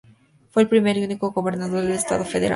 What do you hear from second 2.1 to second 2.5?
federal.